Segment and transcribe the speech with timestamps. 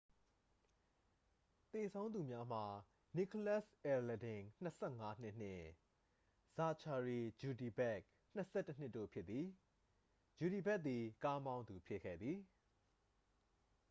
[1.71, 2.65] သေဆုံးသူများမှာ
[3.15, 4.41] နီကိုလတ်စ် အဲလဒင်
[4.79, 5.65] 25 နှစ်နှင့်
[6.55, 9.45] ဇာချာရီ ကျူဒီဘက် 21 နှစ်တို့ဖြစ်သည်
[10.37, 12.39] ကျူဒီဘက်သည် ကားမောင်းသူဖြစ်ခဲ့သည်